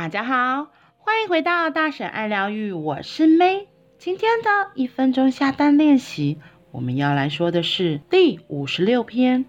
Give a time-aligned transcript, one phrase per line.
[0.00, 3.66] 大家好，欢迎回到大婶爱疗愈，我是 May。
[3.98, 6.38] 今天的一分钟下单练习，
[6.70, 9.44] 我们要来说的是第五十六篇。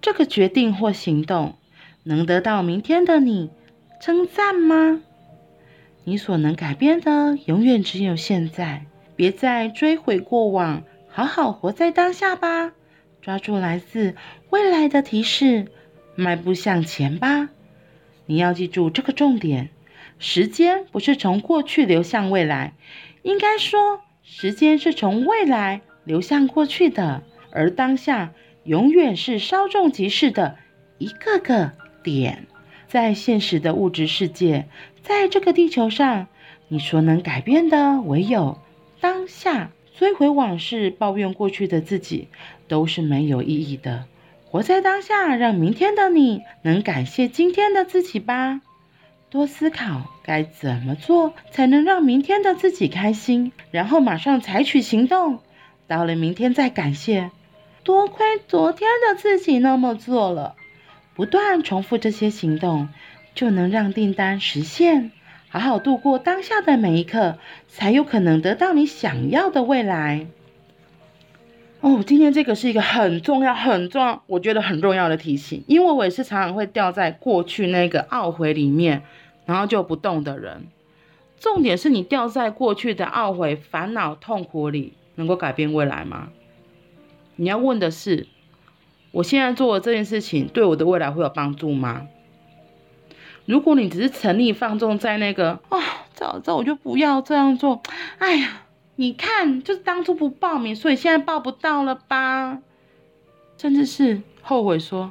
[0.00, 1.56] 这个决定或行动
[2.04, 3.50] 能得到明天的你
[4.00, 5.02] 称赞吗？
[6.04, 8.86] 你所能改变的永远只有现在，
[9.16, 12.72] 别再追悔过往，好好活在当下吧。
[13.20, 14.14] 抓住来自
[14.50, 15.66] 未来的提示，
[16.14, 17.48] 迈步向前吧。
[18.26, 19.70] 你要记住这个重点。
[20.20, 22.74] 时间不是从过去流向未来，
[23.22, 30.58] 应该说，时间是从未来流向过去的，而当下永远是稍纵即逝的
[30.98, 31.72] 一个个
[32.04, 32.46] 点。
[32.86, 34.68] 在现实的物质世界，
[35.02, 36.28] 在这个地球上，
[36.68, 38.58] 你所能改变的唯有
[39.00, 39.72] 当下。
[39.98, 42.28] 追悔往事、抱怨过去的自己，
[42.68, 44.06] 都是没有意义的。
[44.46, 48.62] 活在当下，让明天的你能感谢今天的自己吧。
[49.30, 55.38] 多思考该怎么做才能让明天的自己开心，然后马上采取行动。
[55.86, 57.30] 到了明天再感谢，
[57.84, 60.56] 多亏昨天的自己那么做了。
[61.14, 62.88] 不断重复这些行动，
[63.36, 65.12] 就能让订单实现。
[65.48, 70.26] 好好度过当下的每一刻，才有可能得到你想要的未来。
[71.80, 79.02] 哦，今天这个是一个很重要、很重要，我觉得很重要的提醒，因为我也是常常会掉在过去那个懊悔里面，
[79.46, 80.68] 然后就不动的人。
[81.38, 86.28] 重点是你掉在过去的懊悔、烦恼、痛苦里，能够改变未来吗？
[87.36, 88.26] 你要问的是，
[89.12, 92.08] 我现在做的这件事情对我的未来会有帮助吗？
[93.46, 95.80] 如果你只是沉溺放纵在那个啊、哦，
[96.14, 97.82] 早知道我就不要这样做，
[98.18, 98.62] 哎呀。
[98.96, 102.58] 你看，就是当初不报名，所以现在报不到了吧？
[103.56, 105.10] 甚至是后悔说，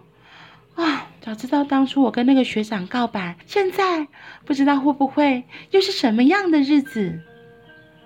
[0.82, 4.08] 啊，早知道当初我跟那个学长告白，现在
[4.46, 7.20] 不知道会不会又是什么样的日子？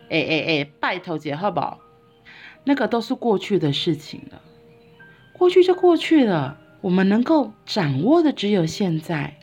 [0.09, 1.79] 哎哎哎，拜托姐，好不好？
[2.63, 4.41] 那个都是过去的事情了，
[5.33, 6.57] 过去就过去了。
[6.81, 9.37] 我们能够掌握的只有现在，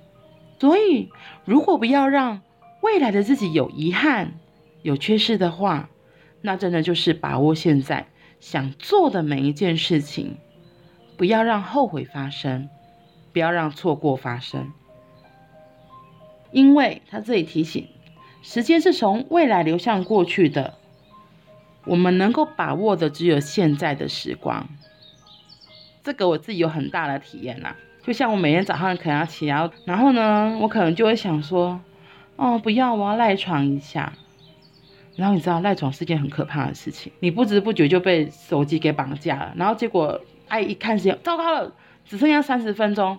[0.59, 1.09] 所以
[1.45, 2.43] 如果不要让
[2.83, 4.35] 未来的自己有遗憾、
[4.83, 5.89] 有缺失的话。
[6.43, 8.07] 那真的就是把握现在
[8.41, 10.39] 想做的每一件事情，
[11.19, 12.71] 不要让后悔发生，
[13.33, 14.73] 不要让错过发生。
[16.51, 17.87] 因为他这里提醒，
[18.43, 20.75] 时间是从未来流向过去的，
[21.85, 24.69] 我们能够把握的只有现在的时光。
[26.03, 31.81] 这个我自己有很大的体验啦，就像我每天早上可能要起来，然后呢，我可能就会想说，
[32.37, 34.13] 哦，不要，我要赖床一下。
[35.17, 39.53] 然后你知道赖床是件很可怕的事情，你不知不觉就被手机给绑架了。
[39.55, 40.19] 然后结果
[40.49, 41.71] 哎一看时间，糟糕了，
[42.11, 43.17] 只剩下三十分钟，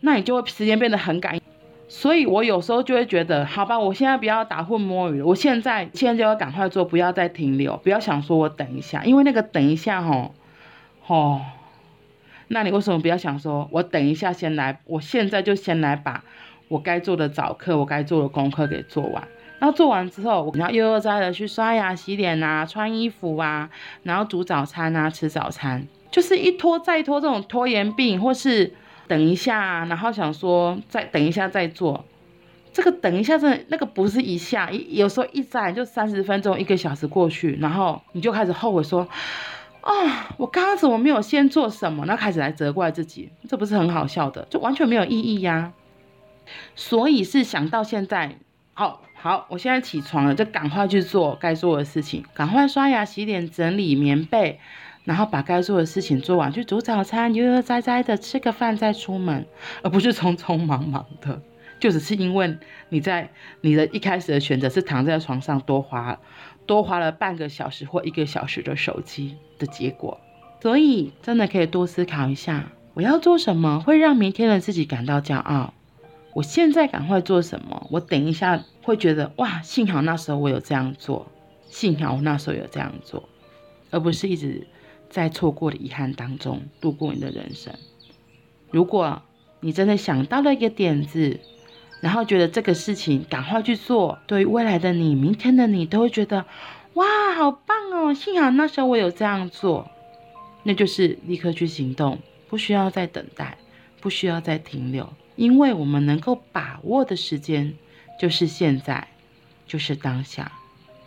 [0.00, 1.40] 那你就会时间变得很赶。
[1.88, 10.34] 所以我有时候就会觉得，好吧，我现在不要打混摸鱼了，我现在现在就要赶快做，不要再停留，不要想说我等一下，因为那个等一下吼，
[11.00, 11.40] 吼，
[12.48, 16.22] 那你为什么不要想说我等一下先来，我现在就先来把
[16.68, 19.26] 我该做的早课，我该做的功课给做完。
[19.58, 23.70] 然后做完之后，然后悠悠哉哉的去刷牙、洗脸啊，穿衣服啊，
[24.02, 28.72] 然后煮早餐啊，吃早餐，就是一拖再拖这种拖延病，或是
[29.08, 32.04] 等一下，然后想说再等一下再做，
[32.72, 39.00] 这个等一下真的那个不是一下，一有时候一站就三十分钟、一个小时过去，然后你就开始后悔说，
[39.80, 42.06] 啊、哦，我刚刚怎么没有先做什么？
[42.06, 45.72] 然后开始来责怪自己，这不是很好笑的，就完全没有意义呀。
[46.76, 48.36] 所以是想到现在。
[48.76, 54.58] 好好，我现在起床了，就赶快去做该做的事情，赶快刷牙、洗脸、整理棉被，
[55.04, 59.46] 然后把该做的事情做完，去煮早餐，悠悠哉哉的吃个饭再出门，
[59.82, 61.40] 而不是匆匆忙忙的，
[61.78, 62.56] 就只是因为
[62.88, 66.18] 你在你的一开始的选择是躺在床上多花
[66.66, 70.18] 多花了半个小时或一个小时的手机的结果，
[70.62, 75.74] 所以真的可以多思考一下，我要做什么会让明天的自己感到骄傲。
[76.32, 77.86] 我现在赶快做什么？
[77.90, 81.30] 我等一下会觉得哇，幸好那时候我有这样做，
[81.68, 83.28] 幸好我那时候有这样做，
[83.90, 84.66] 而不是一直
[85.08, 87.74] 在错过的遗憾当中度过你的人生。
[88.70, 89.22] 如果
[89.60, 91.40] 你真的想到了一个点子，
[92.00, 96.44] 然后觉得这个事情赶快去做，对于未来的你、明天的你都会觉得
[96.94, 98.12] 哇，好棒哦！
[98.12, 99.90] 幸好那时候我有这样做，
[100.64, 102.18] 那就是立刻去行动，
[102.48, 103.56] 不需要再等待，
[104.00, 105.12] 不需要再停留。
[105.36, 107.74] 因为我们能够把握的时间
[108.20, 109.08] 就是现在，
[109.66, 110.52] 就是当下，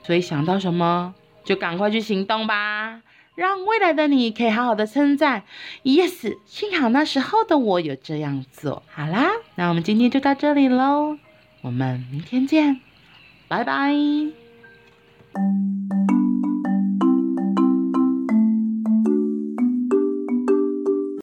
[0.04, 1.14] 所以想到什么
[1.44, 3.02] 就赶快去行动吧，
[3.38, 5.44] 让未来的你可以好好的称赞。
[5.84, 8.82] Yes，幸好那时候的我有这样做。
[8.92, 11.20] 好啦，那我们今天就到这里喽。
[11.62, 12.82] 我们明天见，
[13.48, 13.94] 拜拜。